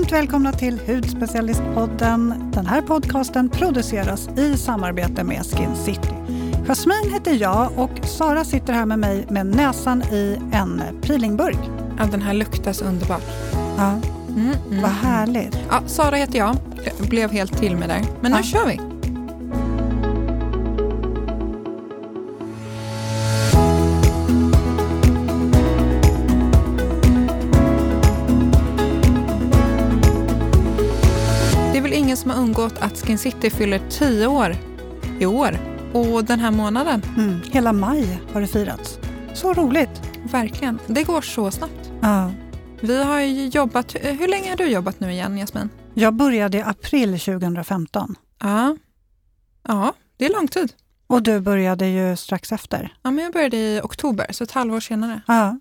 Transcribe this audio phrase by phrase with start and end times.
[0.00, 2.50] Varmt välkomna till Hudspecialistpodden.
[2.54, 6.08] Den här podcasten produceras i samarbete med Skin City.
[6.68, 11.58] Jasmin heter jag och Sara sitter här med mig med näsan i en peelingburk.
[11.98, 13.22] Ja, den här luktar så underbart.
[13.76, 13.92] Ja,
[14.28, 14.82] Mm, mm.
[14.82, 15.58] vad härligt.
[15.70, 16.56] Ja, Sara heter jag.
[16.98, 17.08] jag.
[17.08, 18.02] Blev helt till med där.
[18.20, 18.42] Men nu Ja.
[18.42, 18.80] kör vi.
[32.40, 34.56] Undgått att Skin City fyller 10 år
[35.20, 35.58] i år.
[35.92, 37.02] Och den här månaden.
[37.16, 37.40] Mm.
[37.52, 38.98] Hela maj har det firats.
[39.34, 40.02] Så roligt.
[40.24, 40.78] Verkligen.
[40.86, 41.90] Det går så snabbt.
[42.02, 42.32] Ja.
[42.80, 43.20] Vi har
[43.54, 43.96] jobbat...
[44.02, 45.68] Hur länge har du jobbat nu igen, Jasmin?
[45.94, 48.76] Jag började i april 2015 Ja.
[49.68, 50.72] Ja, det är lång tid.
[51.06, 52.94] och du började ju strax efter.
[53.02, 55.20] Ja, men jag började i oktober, så ett halvår senare.
[55.26, 55.58] Ja,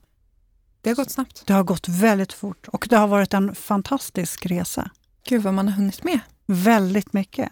[0.82, 1.44] Det har gått snabbt.
[1.46, 4.90] det har gått väldigt fort och det har varit en fantastisk resa.
[5.30, 6.20] Gud vad man har hunnit med.
[6.52, 7.50] Väldigt mycket.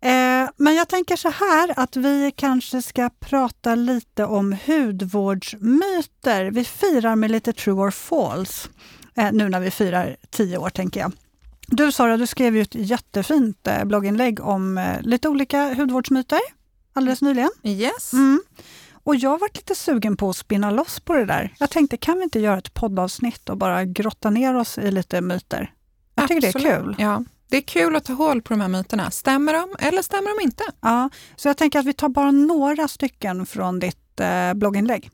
[0.00, 6.50] Eh, men jag tänker så här att vi kanske ska prata lite om hudvårdsmyter.
[6.50, 8.68] Vi firar med lite true or false
[9.14, 11.12] eh, nu när vi firar tio år tänker jag.
[11.66, 16.40] Du Sara, du skrev ju ett jättefint eh, blogginlägg om eh, lite olika hudvårdsmyter
[16.92, 17.50] alldeles nyligen.
[17.62, 18.12] Yes.
[18.12, 18.42] Mm.
[19.04, 21.54] Och jag varit lite sugen på att spinna loss på det där.
[21.58, 25.20] Jag tänkte, kan vi inte göra ett poddavsnitt och bara grotta ner oss i lite
[25.20, 25.72] myter?
[26.14, 26.84] Jag tycker det är Absolut.
[26.84, 26.96] kul.
[26.98, 29.10] Ja, det är kul att ta hål på de här myterna.
[29.10, 30.64] Stämmer de eller stämmer de inte?
[30.80, 35.10] Ja, så jag tänker att vi tar bara några stycken från ditt eh, blogginlägg.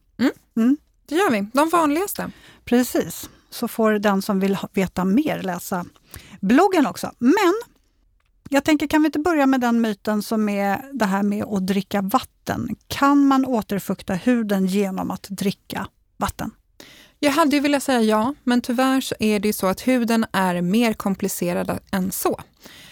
[1.06, 1.47] Det gör vi.
[1.53, 2.31] De vanligaste.
[2.64, 5.84] Precis, så får den som vill veta mer läsa
[6.41, 7.12] bloggen också.
[7.19, 7.55] Men
[8.48, 11.66] jag tänker, kan vi inte börja med den myten som är det här med att
[11.66, 12.77] dricka vatten?
[12.89, 16.50] Kan man återfukta huden genom att dricka vatten?
[17.20, 20.27] Jag hade ju velat säga ja, men tyvärr så är det ju så att huden
[20.33, 22.41] är mer komplicerad än så.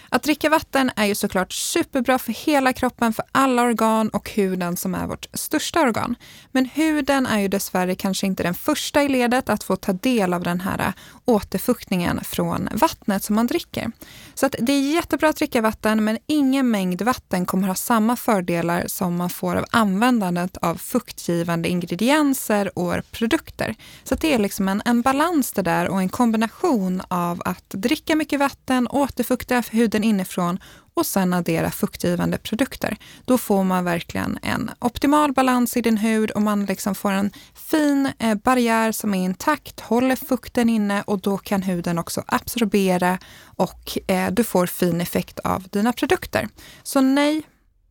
[0.09, 4.77] Att dricka vatten är ju såklart superbra för hela kroppen, för alla organ och huden
[4.77, 6.15] som är vårt största organ.
[6.51, 10.33] Men huden är ju dessvärre kanske inte den första i ledet att få ta del
[10.33, 10.93] av den här
[11.25, 13.91] återfuktningen från vattnet som man dricker.
[14.33, 18.15] Så att det är jättebra att dricka vatten, men ingen mängd vatten kommer ha samma
[18.15, 23.75] fördelar som man får av användandet av fuktgivande ingredienser och produkter.
[24.03, 27.69] Så att det är liksom en, en balans det där och en kombination av att
[27.69, 30.59] dricka mycket vatten, återfukta huden inifrån
[30.93, 32.97] och sen addera fuktgivande produkter.
[33.25, 37.31] Då får man verkligen en optimal balans i din hud och man liksom får en
[37.53, 43.17] fin eh, barriär som är intakt, håller fukten inne och då kan huden också absorbera
[43.55, 46.47] och eh, du får fin effekt av dina produkter.
[46.83, 47.41] Så nej,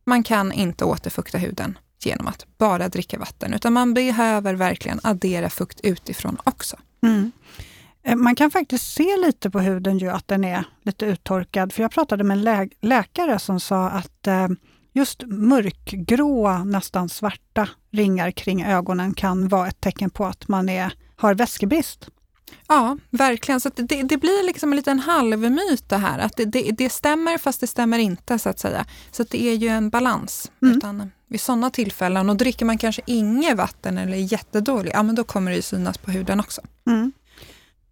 [0.05, 5.49] man kan inte återfukta huden genom att bara dricka vatten, utan man behöver verkligen addera
[5.49, 6.77] fukt utifrån också.
[7.03, 7.31] Mm.
[8.07, 11.73] Eh, Man kan faktiskt se lite på huden ju att den är lite uttorkad.
[11.73, 14.47] För jag pratade med en lä läkare som sa att eh,
[14.93, 20.93] just mörkgråa, nästan svarta ringar kring ögonen kan vara ett tecken på att man är,
[21.15, 22.09] har vätskebrist.
[22.67, 23.59] Ja, verkligen.
[23.61, 26.19] Så det, det blir liksom en liten halvmyt det här.
[26.19, 28.85] Att det, det, det stämmer fast det stämmer inte så att säga.
[29.11, 30.51] Så att det är ju en balans.
[30.61, 30.77] Mm.
[30.77, 35.15] Utan vid sådana tillfällen, och dricker man kanske inget vatten eller är jättedålig, ja men
[35.15, 36.61] då kommer det ju synas på huden också.
[36.87, 37.11] Mm.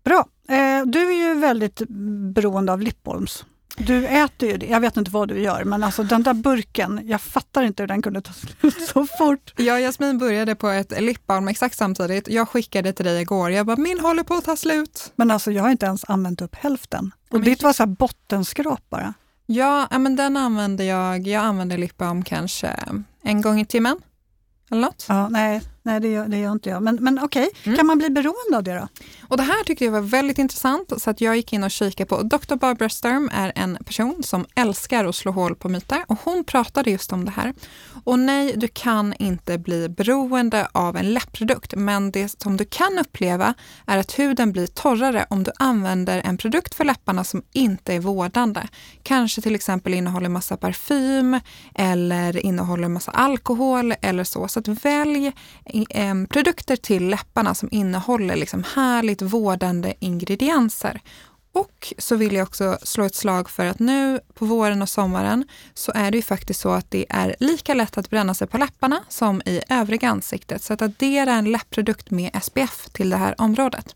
[0.05, 0.25] Bra.
[0.47, 1.81] Eh, du är ju väldigt
[2.33, 3.45] beroende av Lipholms.
[3.77, 4.65] Du äter ju det.
[4.65, 7.87] Jag vet inte vad du gör, men alltså den där burken, jag fattar inte hur
[7.87, 9.53] den kunde ta slut så fort.
[9.57, 12.27] Och Jasmin började på ett lipbalm exakt samtidigt.
[12.27, 13.51] Jag skickade till dig igår.
[13.51, 15.11] Jag bara, min håller på att ta slut.
[15.15, 17.11] Men alltså jag har inte ens använt upp hälften.
[17.29, 19.13] Och Men- ditt var så här bottenskrap bara.
[19.45, 21.27] Ja, ja, men den använder jag.
[21.27, 22.67] Jag använder lipbalm kanske
[23.23, 23.97] en gång i timmen.
[24.71, 25.05] Eller något.
[25.09, 26.83] Ja, nej, nej det, gör, det gör inte jag.
[26.83, 27.77] Men, men okej, Mm.
[27.77, 28.87] kan man bli beroende av det då?
[29.29, 32.07] Och det här tyckte jag var väldigt intressant så att jag gick in och kikade
[32.07, 32.55] på Dr.
[32.55, 36.91] Barbara Sturm är en person som älskar att slå hål på myter och hon pratade
[36.91, 37.53] just om det här.
[38.03, 42.99] Och nej, du kan inte bli beroende av en läppprodukt, men det som du kan
[42.99, 43.53] uppleva
[43.87, 47.99] är att huden blir torrare om du använder en produkt för läpparna som inte är
[47.99, 48.67] vårdande.
[49.03, 51.39] Kanske till exempel innehåller massa parfym
[51.75, 54.47] eller innehåller massa alkohol eller så.
[54.47, 55.31] Så att välj
[56.29, 61.01] produkter till läpparna som innehåller liksom härligt vårdande ingredienser.
[61.51, 65.47] Och så vill jag också slå ett slag för att nu på våren och sommaren
[65.73, 68.57] så är det ju faktiskt så att det är lika lätt att bränna sig på
[68.57, 70.63] läpparna som i övriga ansiktet.
[70.63, 73.95] Så att addera en läppprodukt med SPF till det här området.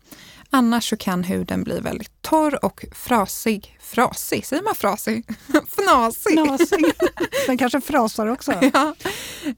[0.50, 3.76] Annars så kan huden bli väldigt torr och frasig.
[3.80, 5.24] Frasig, säger man frasig?
[5.76, 6.32] Fnasig.
[6.38, 6.84] Fnasig.
[7.46, 8.52] Den kanske frasar också.
[8.72, 8.94] Ja.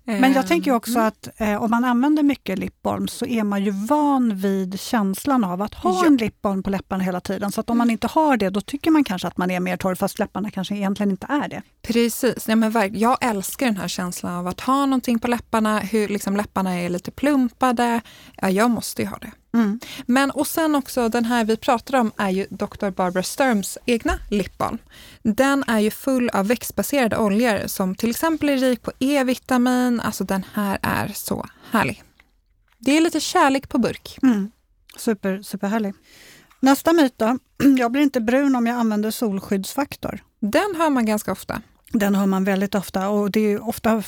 [0.04, 3.64] Men jag tänker Ehm, också att eh, om man använder mycket lipbalm så är man
[3.64, 6.06] ju van vid känslan av att ha Ja.
[6.06, 7.52] en lipbalm på läpparna hela tiden.
[7.52, 9.76] Så att om man inte har det, då tycker man kanske att man är mer
[9.76, 11.62] torr, fast läpparna kanske egentligen inte är det.
[11.82, 16.08] Precis, Nej, men jag älskar den här känslan av att ha någonting på läpparna, hur
[16.08, 18.00] liksom läpparna är lite plumpade.
[18.36, 19.32] Ja, jag måste ju ha det.
[19.54, 19.80] Mm.
[20.06, 22.90] Men och sen också den här vi pratar om är ju Dr.
[22.90, 24.78] Barbara Sturms egna lipbalm.
[25.22, 30.00] Den är ju full av växtbaserade oljor som till exempel är rik på E-vitamin.
[30.00, 32.02] Alltså den här är så härlig.
[32.78, 34.18] Det är lite kärlek på burk.
[34.22, 34.50] Mm.
[34.96, 35.94] Super, superhärlig.
[36.60, 37.38] Nästa myt då.
[37.78, 40.20] Jag blir inte brun om jag använder solskyddsfaktor.
[40.40, 41.62] Den hör man ganska ofta.
[41.92, 44.02] Den hör man väldigt ofta och det är ofta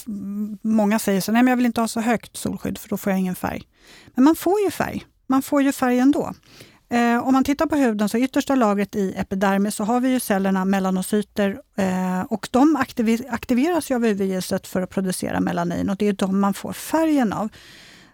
[0.63, 3.13] många säger så nej men jag vill inte ha så högt solskydd för då får
[3.13, 3.63] jag ingen färg.
[4.15, 5.07] Men man får ju färg.
[5.27, 6.35] Man får ju färg ändå.
[6.95, 10.21] Eh, om man tittar på huden så yttersta lagret i epidermis så har vi ju
[10.21, 12.77] cellerna melanocyter eh, och de
[13.31, 17.33] aktiveras ju av UV-ljuset för att producera melanin och det är de man får färgen
[17.33, 17.49] av.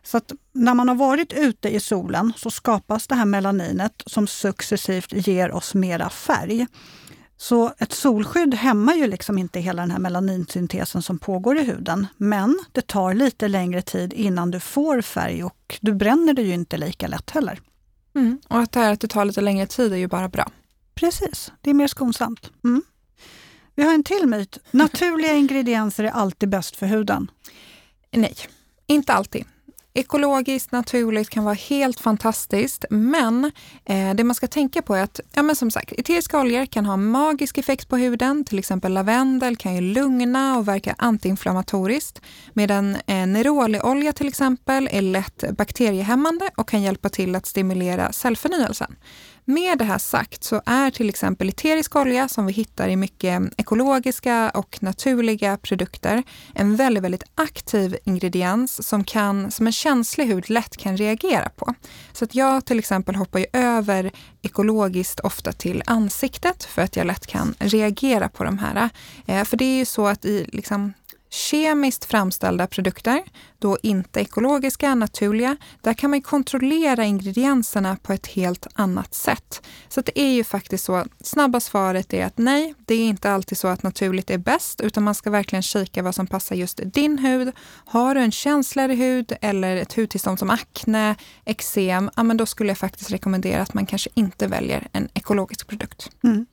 [0.02, 4.26] Så att när man har varit ute i solen så skapas det här melaninet som
[4.26, 6.66] successivt ger oss mera färg.
[7.36, 12.06] Så ett solskydd hämmar ju liksom inte hela den här melaninsyntesen som pågår i huden.
[12.16, 16.54] Men det tar lite längre tid innan du får färg och du bränner det ju
[16.54, 17.60] inte lika lätt heller.
[18.14, 18.40] Mm.
[18.48, 20.50] Och att det här att det tar lite längre tid är ju bara bra.
[20.94, 22.50] Precis, det är mer skonsamt.
[22.64, 22.82] Mm.
[23.74, 24.58] Vi har en till myt.
[24.70, 27.30] Naturliga ingredienser är alltid bäst för huden.
[28.10, 28.36] Nej,
[28.86, 29.44] inte alltid.
[29.94, 33.52] Ekologiskt, naturligt kan vara helt fantastiskt, men
[33.84, 36.86] eh, det man ska tänka på är att, ja men som sagt, eteriska oljor kan
[36.86, 38.44] ha magisk effekt på huden.
[38.44, 42.20] Till exempel lavendel kan ju lugna och verka antiinflammatoriskt,
[42.52, 48.96] medan eh, neroliolja till exempel är lätt bakteriehämmande och kan hjälpa till att stimulera cellförnyelsen.
[49.50, 53.42] Med det här sagt så är till exempel eterisk olja som vi hittar i mycket
[53.56, 56.22] ekologiska och naturliga produkter
[56.54, 61.74] en väldigt, väldigt aktiv ingrediens som, kan, som en känslig hud lätt kan reagera på.
[62.12, 64.10] Så att jag till exempel hoppar ju över
[64.42, 68.90] ekologiskt ofta till ansiktet för att jag lätt kan reagera på de här.
[69.26, 70.92] Eh, för det är ju så att i liksom,
[71.30, 73.22] kemiskt framställda produkter,
[73.58, 79.62] då inte ekologiska, naturliga, där kan man kontrollera ingredienserna på ett helt annat sätt.
[79.88, 83.58] Så det är ju faktiskt så, snabba svaret är att nej, det är inte alltid
[83.58, 87.18] så att naturligt är bäst, utan man ska verkligen kika vad som passar just din
[87.18, 87.52] hud.
[87.84, 92.70] Har du en känsligare hud eller ett hudtillstånd som akne, eksem, ja men då skulle
[92.70, 96.10] jag faktiskt rekommendera att man kanske inte väljer en ekologisk produkt.
[96.24, 96.46] Mm.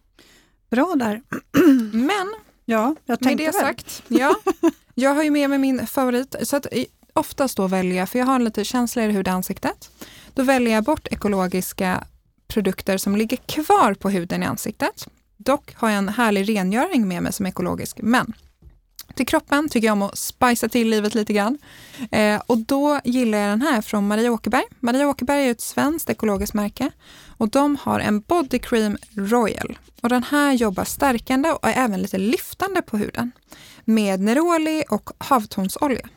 [0.70, 1.22] Bra där.
[1.94, 2.34] Men
[2.70, 3.62] Ja, jag Med tänkte det väl.
[3.62, 4.36] sagt, ja.
[4.96, 6.36] Jag har ju med mig min favorit.
[6.44, 6.68] Så att
[7.14, 9.90] oftast då väljer jag, för jag har en lite känsligare hud i ansiktet,
[10.34, 12.04] då väljer jag bort ekologiska
[12.48, 15.08] produkter som ligger kvar på huden i ansiktet.
[15.38, 18.34] Dock har jag en härlig rengöring med mig som är ekologisk, men
[19.14, 21.58] till kroppen tycker jag om att spicea till livet lite grann.
[22.12, 24.64] Eh, och då gillar jag den här från Maria Åkerberg.
[24.80, 26.92] Maria Åkerberg är ett svenskt ekologiskt märke
[27.38, 29.78] och de har en Body Cream Royal.
[30.02, 33.32] Och den här jobbar stärkande och är även lite lyftande på huden
[33.86, 36.08] med neroli och havtornsolja.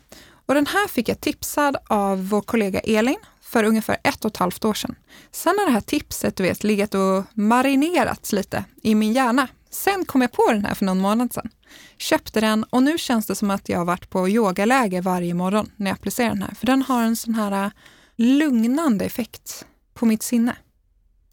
[0.46, 4.36] Och den här fick jag tipsad av vår kollega Elin för ungefär ett och ett
[4.36, 4.94] halvt år sedan.
[5.32, 9.48] Sen har det här tipset du vet, legat och marinerats lite i min hjärna.
[9.70, 11.50] Sen kom jag på den här för någon månad sedan.
[11.98, 15.70] Köpte den och nu känns det som att jag har varit på yogaläger varje morgon
[15.76, 16.54] när jag applicerar den här.
[16.54, 17.70] För den har en sån här äh,
[18.16, 20.56] lugnande effekt på mitt sinne.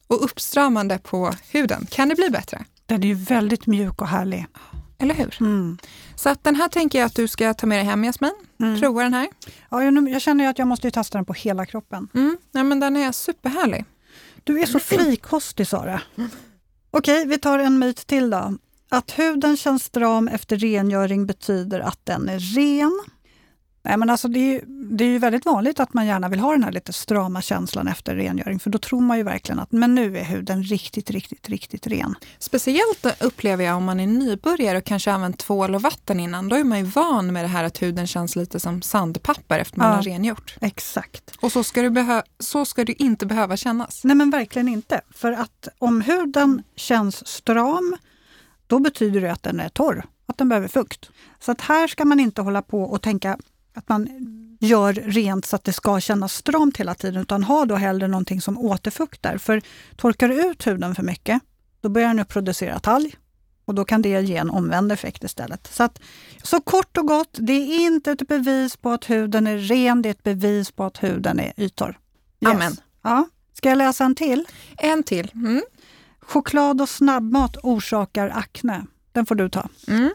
[0.08, 1.88] Och uppstramande på huden.
[1.92, 2.66] Kan det bli bättre?
[2.86, 4.46] Den är ju väldigt mjuk och härlig.
[5.00, 5.38] Eller hur?
[5.40, 5.78] Mm.
[6.16, 8.34] Så att den här tänker jag att du ska ta med dig hem Jasmin.
[8.60, 8.80] Mm.
[8.80, 9.28] Prova den här.
[9.70, 12.10] Ja, jag, jag känner ju att jag måste ju testa den på hela kroppen.
[12.14, 12.38] Mm.
[12.52, 13.86] Ja, men den är superhärlig.
[14.44, 16.02] Du är så frikostig Sara.
[16.92, 18.58] Okej, vi tar en myt till då.
[18.90, 23.00] Att huden känns stram efter rengöring betyder att den är ren.
[23.88, 26.40] Nej, men alltså det, är ju, det är ju väldigt vanligt att man gärna vill
[26.40, 29.72] ha den här lite strama känslan efter rengöring, för då tror man ju verkligen att
[29.72, 32.16] men nu är huden riktigt, riktigt, riktigt ren.
[32.40, 36.50] Speciellt upplever jag om man är nybörjare och kanske använt tvål och vatten innan.
[36.50, 39.78] Då är man ju van med det här att huden känns lite som sandpapper efter
[39.78, 39.96] man Ja.
[39.96, 40.56] har rengjort.
[40.62, 41.32] Exakt.
[41.40, 44.04] Och så ska, du så ska du inte behöva kännas.
[44.04, 45.02] Nej men verkligen inte.
[45.12, 47.98] För att om huden känns stram,
[48.68, 51.10] då betyder det att den är torr, att den behöver fukt.
[51.40, 53.38] Så att här ska man inte hålla på och tänka
[53.74, 54.08] att man
[54.60, 58.42] gör rent så att det ska kännas stramt hela tiden, utan ha då hellre någonting
[58.42, 59.38] som återfuktar.
[59.38, 59.62] För
[59.96, 61.42] torkar du ut huden för mycket,
[61.82, 63.16] då börjar den producera talg
[63.66, 65.68] och då kan det ge en omvänd effekt istället.
[65.74, 66.00] Så, att,
[66.44, 70.10] så kort och gott, det är inte ett bevis på att huden är ren, det
[70.10, 72.00] är ett bevis på att huden är yttorr.
[72.46, 72.78] Amen.
[73.02, 73.28] Ja.
[73.54, 74.46] Ska jag läsa en till?
[74.78, 75.32] En till.
[75.34, 75.62] Mm
[76.28, 78.86] choklad och snabbmat orsakar akne.
[79.12, 79.70] Den får du ta.
[79.88, 80.10] Mm.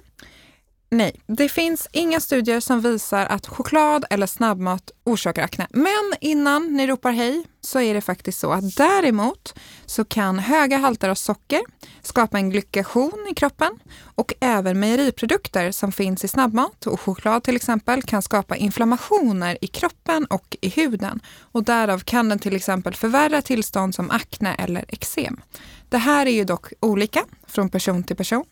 [0.95, 5.67] Nej, det finns inga studier som visar att choklad eller snabbmat orsakar akne.
[5.71, 9.55] Men innan ni ropar hej så är det faktiskt så att däremot
[9.87, 11.61] så kan höga halter av socker
[12.03, 13.79] skapa en glykation i kroppen
[14.15, 19.67] och även mejeriprodukter som finns i snabbmat och choklad till exempel kan skapa inflammationer i
[19.67, 24.85] kroppen och i huden och därav kan den till exempel förvärra tillstånd som akne eller
[24.89, 25.41] eksem.
[25.89, 28.45] Det här är ju dock olika från person till person.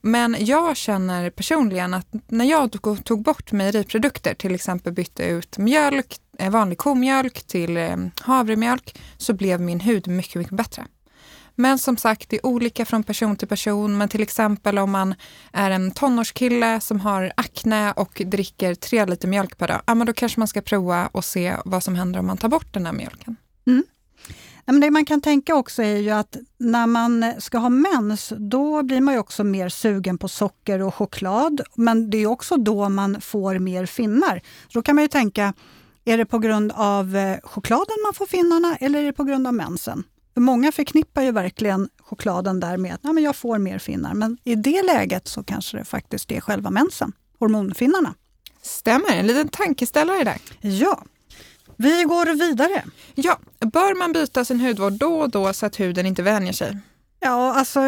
[0.00, 6.16] Men jag känner personligen att när jag tog bort mejeriprodukter, till exempel bytte ut mjölk,
[6.38, 10.86] eh, vanlig komjölk till eh, havremjölk, så blev min hud mycket, mycket bättre.
[11.54, 13.98] Men som sagt, det är olika från person till person.
[13.98, 15.14] Men till exempel om man
[15.52, 20.06] är en tonårskille som har akne och dricker tre liter mjölk per dag, ja, men
[20.06, 22.86] då kanske man ska prova och se vad som händer om man tar bort den
[22.86, 23.36] här mjölken.
[23.66, 23.84] Mm.
[24.64, 28.82] Men det man kan tänka också är ju att när man ska ha mens, då
[28.82, 31.60] blir man ju också mer sugen på socker och choklad.
[31.74, 34.42] Men det är också då man får mer finnar.
[34.68, 35.54] Så då kan man ju tänka,
[36.04, 39.46] är det på grund av eh, chokladen man får finnarna eller är det på grund
[39.46, 40.04] av mensen?
[40.34, 44.14] För många förknippar ju verkligen chokladen där med att Nej, men jag får mer finnar.
[44.14, 48.14] Men i det läget så kanske det faktiskt är själva mensen, hormonfinnarna.
[48.62, 50.38] Stämmer, en liten tankeställare där.
[50.60, 51.02] Ja.
[51.82, 52.84] Vi går vidare.
[53.14, 56.78] Ja, bör man byta sin hudvård då och då så att huden inte vänjer sig?
[57.20, 57.80] Ja, alltså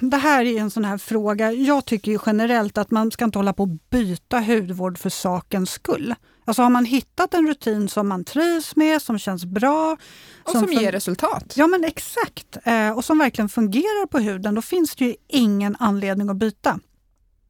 [0.00, 1.52] det här är en sån här fråga.
[1.52, 5.70] Jag tycker ju generellt att man ska inte hålla på att byta hudvård för sakens
[5.70, 6.14] skull.
[6.44, 9.96] Alltså har man hittat en rutin som man trivs med, som känns bra.
[10.44, 11.52] Och som, som ger resultat.
[11.56, 12.56] Ja men exakt.
[12.64, 16.80] Eh, och som verkligen fungerar på huden, då finns det ju ingen anledning att byta.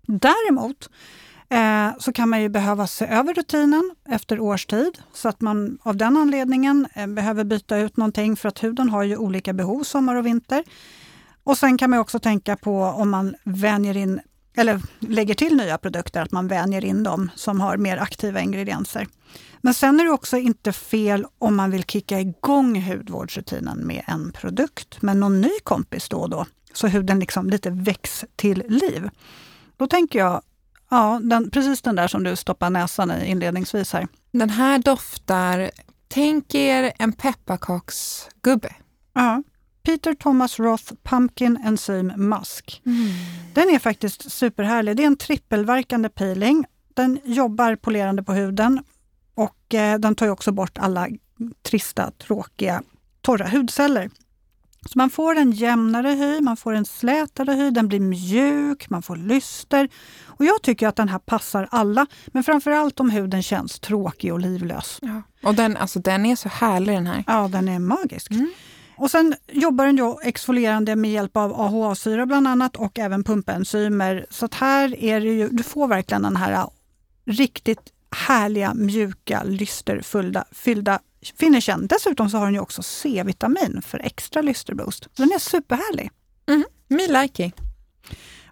[0.07, 0.91] Däremot
[1.55, 5.97] eh, så kan man ju behöva se över rutinen efter årstid så att man av
[5.97, 10.15] den anledningen eh, behöver byta ut någonting för att huden har ju olika behov sommar
[10.15, 10.65] och vinter.
[11.45, 14.21] Och sen kan man också tänka på om man vänjer in
[14.57, 19.07] eller lägger till nya produkter, att man vänjer in dem som har mer aktiva ingredienser.
[19.61, 24.33] Men sen är det också inte fel om man vill kicka igång hudvårdsrutinen med en
[24.33, 29.11] produkt, med någon ny kompis då och då, så huden liksom lite väcks till liv.
[29.77, 30.43] Då tänker jag,
[30.95, 34.09] ja, den, precis den där som du stoppar näsan i inledningsvis här.
[34.33, 35.71] Den här doftar,
[36.09, 38.75] tänk er en pepparkaksgubbe.
[39.13, 39.43] Ja.
[39.83, 42.83] Peter Thomas Roth Pumpkin Enzyme Musk.
[42.87, 43.09] Mm.
[43.55, 44.97] Den är faktiskt superhärlig.
[44.97, 46.65] Det är en trippelverkande peeling.
[46.95, 48.85] Den jobbar polerande på huden
[49.35, 51.09] och eh, den tar också bort alla
[51.63, 52.83] trista, tråkiga,
[53.21, 54.11] torra hudceller.
[54.87, 59.03] Så man får en jämnare hy, man får en slätare hy, den blir mjuk, man
[59.03, 59.89] får lyster.
[60.25, 64.41] Och jag tycker att den här passar alla, men framförallt om huden känns tråkig och
[64.41, 64.99] livlös.
[65.03, 65.23] Ja.
[65.43, 67.25] Och den, alltså, den är så härlig den här.
[67.27, 68.31] Ja, den är magisk.
[68.31, 68.51] Mm.
[68.97, 74.27] Och sen jobbar den ju exfolierande med hjälp av AHA-syra bland annat och även pumpenzymer.
[74.31, 76.67] Så här är det ju, du får verkligen den här
[77.27, 80.99] riktigt härliga, mjuka, lysterfyllda fyllda
[81.39, 81.87] finishen.
[81.87, 85.09] Dessutom så har den ju också C-vitamin för extra lysterboost.
[85.17, 86.11] Den är superhärlig.
[86.47, 87.55] Mm, me like it.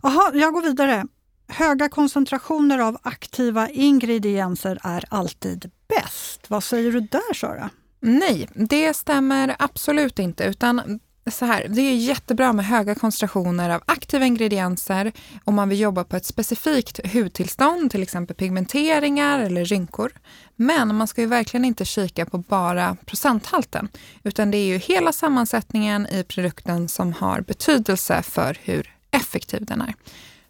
[0.03, 1.07] Jaha, jag går vidare.
[1.49, 6.51] Höga koncentrationer av aktiva ingredienser är alltid bäst.
[6.51, 7.71] Vad säger du där Sara?
[8.01, 10.45] Nej, det stämmer absolut inte.
[10.45, 11.01] Utan
[11.31, 15.13] så här, det är jättebra med höga koncentrationer av aktiva ingredienser
[15.45, 20.13] om man vill jobba på ett specifikt hudtillstånd, till exempel pigmenteringar eller rynkor.
[20.57, 23.89] Men man ska ju verkligen inte kika på bara procenthalten,
[24.23, 29.81] utan det är ju hela sammansättningen i produkten som har betydelse för hur effektiv den
[29.81, 29.95] är.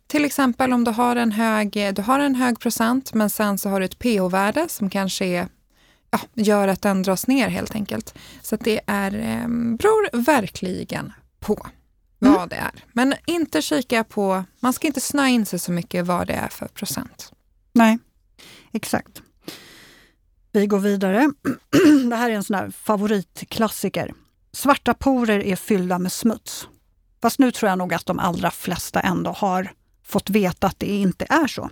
[0.07, 3.69] Till exempel om du har en hög, du har en hög procent men sen så
[3.69, 5.49] har du ett pH-värde som kanske är
[6.13, 8.15] ja, gör att den dras ner helt enkelt.
[8.43, 11.67] Så det är, eh, beror verkligen på
[12.19, 12.49] vad mm.
[12.49, 12.85] det är.
[12.93, 16.49] Men inte kika på, man ska inte snöa in sig så mycket vad det är
[16.49, 17.33] för procent.
[17.73, 17.99] Nej,
[18.73, 19.23] exakt.
[20.53, 21.31] Vi går vidare.
[22.11, 24.15] Det här är en sån här favoritklassiker.
[24.53, 26.69] Svarta porer är fyllda med smuts.
[27.23, 29.73] Fast nu tror jag nog att de allra flesta ändå har
[30.05, 31.71] fått veta att det inte är så.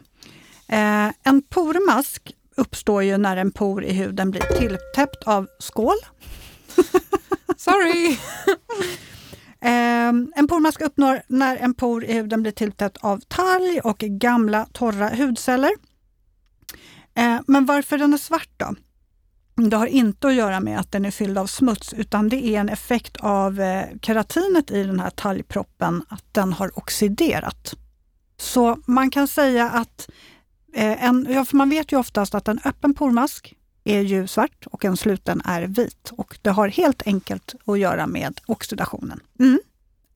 [0.68, 5.96] Eh, en pormask uppstår ju när en por i huden blir tilltäppt av skål.
[7.56, 8.18] Sorry!
[9.62, 14.66] Um, en pormask uppnår när en por i huden blir tilltäppt av talg och gamla
[14.72, 15.70] torra hudceller.
[17.18, 18.74] Uh, men varför den är svart då?
[19.68, 22.60] Det har inte att göra med att den är fylld av smuts utan det är
[22.60, 27.74] en effekt av eh, keratinet i den här talgproppen, att den har oxiderat.
[28.36, 30.08] Så man kan säga att
[30.74, 34.84] en, ja, för man vet ju oftast att en öppen pormask är ju svart och
[34.84, 36.10] en sluten är vit.
[36.12, 39.20] Och det har helt enkelt att göra med oxidationen.
[39.38, 39.60] Mm.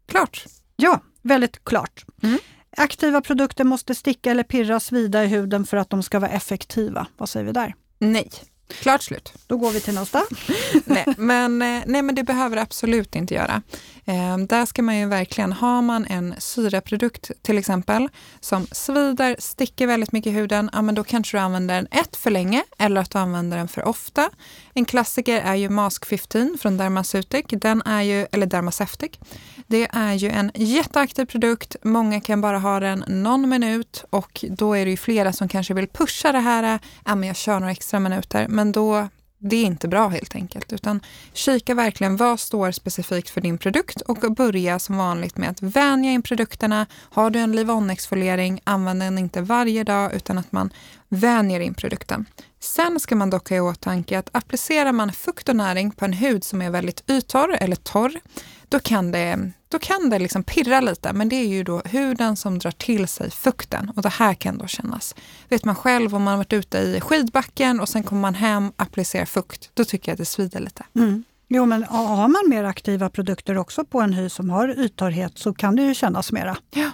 [0.07, 0.45] Klart.
[0.77, 2.05] Ja, väldigt klart.
[2.23, 2.39] Mm.
[2.77, 7.07] Aktiva produkter måste sticka eller pirra svida i huden för att de ska vara effektiva.
[7.17, 7.75] Vad säger vi där?
[7.99, 8.31] Nej.
[8.69, 9.33] Klart slut.
[9.47, 10.23] Då går vi till nästa.
[10.85, 13.63] nej, men, eh, nej, men det behöver det absolut inte göra.
[14.07, 18.09] Eh, där ska man ju verkligen, har man en syraprodukt till exempel
[18.41, 22.17] som svider, sticker väldigt mycket i huden, ja men då kanske du använder den ett
[22.17, 24.31] för länge eller att du använder den för ofta.
[24.75, 29.11] En klassiker är ju Mask 15 från Dermaceutic, den är ju, eller Dermaceutic.
[29.67, 34.75] Det är ju en jätteaktiv produkt, många kan bara ha den någon minut och då
[34.75, 37.73] är det ju flera som kanske vill pusha det här, ja men jag kör några
[37.73, 39.09] extra minuter, men då
[39.39, 41.01] det är inte bra helt enkelt, utan
[41.33, 46.11] kika verkligen vad står specifikt för din produkt och börja som vanligt med att vänja
[46.11, 46.87] in produkterna.
[47.11, 50.71] Har du en Livon-exfoliering, använd den inte varje dag utan att man
[51.09, 52.27] vänjer in produkten.
[52.65, 56.13] Sen ska man dock ha i åtanke att applicerar man fukt och näring på en
[56.13, 58.21] hud som är väldigt yttorr eller torr,
[58.69, 61.13] då kan det, då kan det liksom pirra lite.
[61.13, 64.59] Men det är ju då huden som drar till sig fukten och det här kan
[64.59, 65.15] då kännas.
[65.49, 68.69] Vet man själv om man har varit ute i skidbacken och sen kommer man hem
[68.69, 70.85] och applicerar fukt, då tycker jag att det svider lite.
[70.95, 71.25] Mm.
[71.49, 75.55] Jo, men har man mer aktiva produkter också på en hy som har yttorrhet så
[75.55, 76.57] kan det ju kännas mera.
[76.71, 76.91] Ja.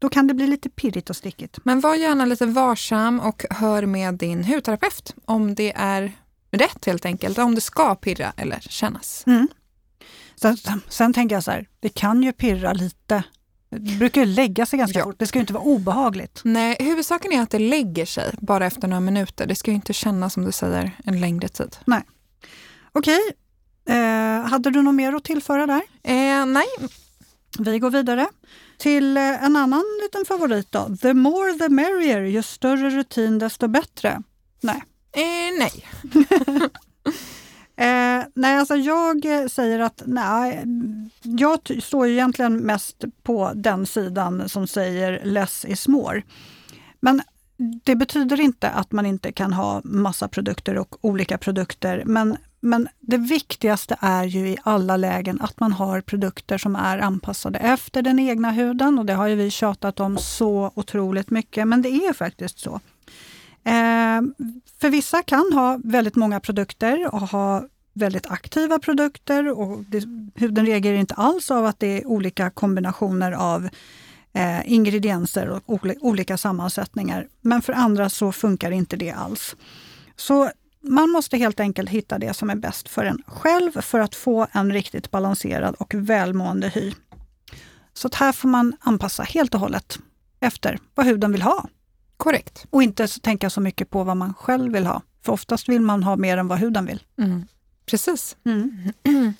[0.00, 1.58] Då kan det bli lite pirrigt och stickigt.
[1.64, 6.12] Men var gärna lite varsam och hör med din hudterapeut om det är
[6.50, 9.24] rätt helt enkelt, om det ska pirra eller kännas.
[9.26, 9.48] Mm.
[10.36, 10.56] Sen,
[10.88, 13.22] sen, tänker jag så här, det kan ju pirra lite.
[13.70, 15.04] Det brukar ju lägga sig ganska ja.
[15.04, 16.40] fort, det ska ju inte vara obehagligt.
[16.44, 19.46] Nej, huvudsaken är att det lägger sig bara efter några minuter.
[19.46, 21.76] Det ska ju inte kännas som du säger en längre tid.
[21.84, 22.02] Nej.
[22.92, 23.20] Okej,
[23.88, 25.82] eh, hade du något mer att tillföra där?
[26.02, 26.66] Eh, nej.
[27.58, 28.26] Vi går vidare
[28.80, 30.96] till eh, en annan liten favorit då.
[31.02, 34.22] The more the merrier, ju större rutin desto bättre.
[34.60, 34.82] Nej.
[35.12, 35.86] Eh, nej.
[37.76, 40.64] eh, nej, alltså jag säger att nej,
[41.22, 46.22] jag står ju egentligen mest på den sidan som säger less is more.
[47.00, 47.22] Men
[47.84, 52.88] det betyder inte att man inte kan ha massa produkter och olika produkter, men men
[53.00, 58.02] det viktigaste är ju i alla lägen att man har produkter som är anpassade efter
[58.02, 61.88] den egna huden och det har ju vi tjatat om så otroligt mycket, men det
[61.88, 62.80] är faktiskt så.
[63.64, 64.20] Eh,
[64.80, 70.66] för vissa kan ha väldigt många produkter och ha väldigt aktiva produkter och det, huden
[70.66, 73.68] reagerar inte alls av att det är olika kombinationer av
[74.32, 77.28] eh, ingredienser och olika sammansättningar.
[77.40, 79.56] Men för andra så funkar inte det alls.
[80.16, 80.50] Så
[80.82, 84.46] man måste helt enkelt hitta det som är bäst för en själv för att få
[84.52, 86.92] en riktigt balanserad och välmående hy.
[87.92, 89.98] Så här får man anpassa helt och hållet
[90.40, 91.68] efter vad huden vill ha.
[92.16, 92.66] Korrekt.
[92.70, 95.02] Och inte tänka så mycket på vad man själv vill ha.
[95.22, 97.02] För oftast vill man ha mer än vad huden vill.
[97.18, 97.46] Mm.
[97.86, 98.36] Precis.
[98.44, 98.92] Mm.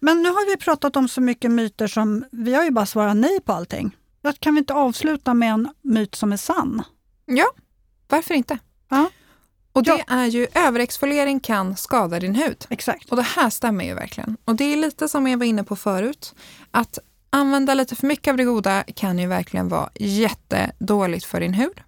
[0.00, 3.16] Men nu har vi pratat om så mycket myter som vi har ju bara svarat
[3.16, 3.96] nej på allting.
[4.38, 6.82] Kan vi inte avsluta med en myt som är sann?
[7.24, 7.46] Ja,
[8.08, 8.58] varför inte?
[8.88, 9.10] Ja.
[9.76, 10.14] Och det ja.
[10.14, 12.66] är ju överexfoliering kan skada din hud.
[12.70, 13.10] Exakt.
[13.10, 14.36] Och det här stämmer ju verkligen.
[14.44, 16.34] Och det är lite som jag var inne på förut,
[16.70, 16.98] att
[17.30, 21.80] använda lite för mycket av det goda kan ju verkligen vara jättedåligt för din hud.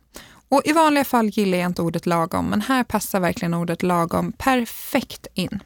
[0.48, 4.32] Och i vanliga fall gillar jag inte ordet lagom, men här passar verkligen ordet lagom
[4.32, 5.62] perfekt in.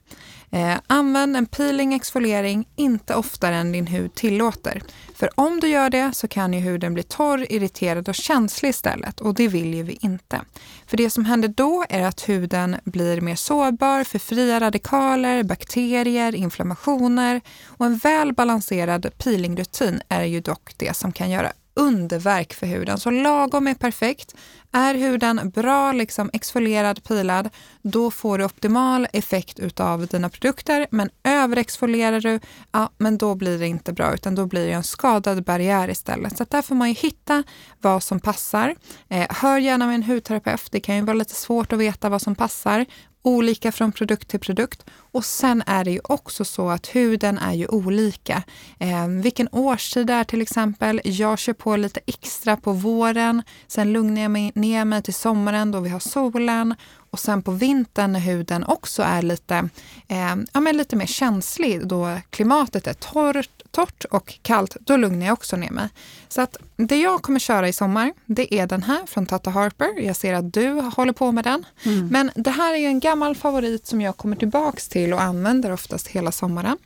[0.54, 4.82] Eh, använd en peeling exfoliering inte oftare än din hud tillåter.
[5.14, 9.20] För om du gör det så kan ju huden bli torr, irriterad och känslig istället
[9.20, 10.40] och det vill ju vi inte.
[10.86, 16.34] För det som händer då är att huden blir mer sårbar för fria radikaler, bakterier,
[16.34, 22.66] inflammationer och en väl balanserad peelingrutin är ju dock det som kan göra underverk för
[22.66, 22.98] huden.
[22.98, 24.34] Så lagom är perfekt.
[24.72, 27.48] Är huden bra liksom exfolierad, pilad,
[27.82, 30.86] då får du optimal effekt utav dina produkter.
[30.90, 32.40] Men överexfolierar du,
[32.72, 36.36] ja, men då blir det inte bra utan då blir det en skadad barriär istället.
[36.36, 37.42] Så där får man ju hitta
[37.80, 38.74] vad som passar.
[39.08, 40.68] Eh, hör gärna med en hudterapeut.
[40.70, 42.86] Det kan ju vara lite svårt att veta vad som passar
[43.22, 44.84] olika från produkt till produkt.
[44.94, 48.42] Och sen är det ju också så att huden är ju olika.
[48.78, 51.00] Eh, vilken årstid det är till exempel.
[51.04, 53.42] Jag kör på lite extra på våren.
[53.66, 56.74] Sen lugnar jag mig ner mig till sommaren då vi har solen.
[57.10, 59.68] Och sen på vintern när huden också är lite,
[60.08, 65.26] eh, ja, men lite mer känslig då klimatet är torrt, torrt och kallt, då lugnar
[65.26, 65.88] jag också ner mig.
[66.28, 70.00] Så att det jag kommer köra i sommar, det är den här från Tata Harper.
[70.00, 71.64] Jag ser att du håller på med den.
[71.82, 72.08] Mm.
[72.08, 76.08] Men det här är en gammal favorit som jag kommer tillbaks till och använder oftast
[76.08, 76.78] hela sommaren.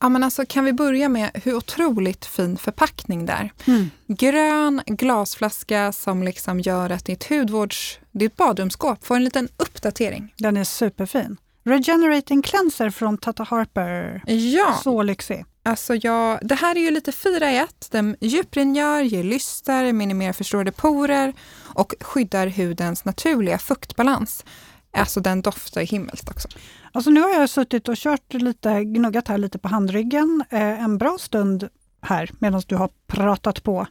[0.00, 3.52] Ja, men alltså, kan vi börja med hur otroligt fin förpackning det är.
[3.66, 3.90] Mm.
[4.06, 10.34] Grön glasflaska som liksom gör att ditt hudvårds, ditt badrumsskåp får en liten uppdatering.
[10.36, 11.36] Den är superfin.
[11.68, 14.22] Regenerating Cleanser från Tata Harper.
[14.26, 15.44] Ja, Så lyxig.
[15.62, 17.88] alltså jag, det här är ju lite fyra i ett.
[17.90, 21.32] Den djuprengör, ger lyster, minimerar förstorade porer
[21.74, 24.44] och skyddar hudens naturliga fuktbalans.
[24.92, 26.48] Alltså den doftar himmelskt också.
[26.92, 30.98] Alltså nu har jag suttit och kört lite, gnuggat här lite på handryggen eh, en
[30.98, 31.68] bra stund
[32.02, 33.86] här medan du har pratat på.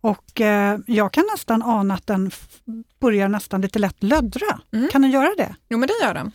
[0.00, 2.30] Och eh, jag kan nästan ana att den
[3.00, 4.60] börjar nästan lite lätt löddra.
[4.72, 4.88] Mm.
[4.92, 5.54] Kan den göra det?
[5.68, 6.32] Jo men det gör den.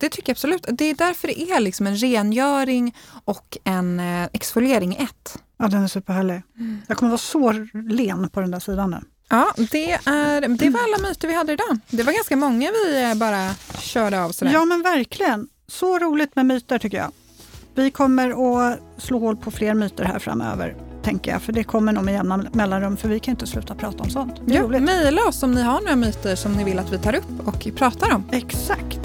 [0.00, 0.64] Det tycker jag absolut.
[0.68, 5.38] Det är därför det är liksom en rengöring och en eh, exfoliering i ett.
[5.58, 6.42] Ja, den är superhärlig.
[6.86, 7.52] Jag kommer vara så
[7.88, 8.98] len på den där sidan nu.
[9.28, 11.78] Ja, det, är, det var alla myter vi hade idag.
[11.90, 14.52] Det var ganska många vi eh, bara körde av sådär.
[14.52, 15.48] Ja, men verkligen.
[15.68, 17.12] Så roligt med myter tycker jag.
[17.74, 18.30] Vi kommer
[18.70, 21.42] att slå hål på fler myter här framöver, tänker jag.
[21.42, 24.34] För det kommer nog med jämna mellanrum, för vi kan inte sluta prata om sånt.
[24.46, 24.82] Det är Ja, roligt.
[24.82, 27.68] mejla oss om ni har några myter som ni vill att vi tar upp och
[27.76, 28.24] pratar om.
[28.32, 28.99] Exakt.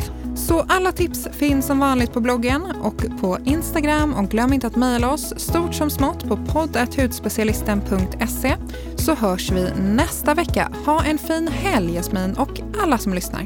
[0.48, 4.76] Så alla tips finns som vanligt på bloggen och på Instagram och glöm inte att
[4.76, 8.56] mejla oss stort som smått på podd.hudspecialisten.se
[8.96, 10.72] så hörs vi nästa vecka.
[10.86, 13.42] Ha en fin helg Jasmin och alla som lyssnar.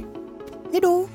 [0.72, 1.08] Hej då!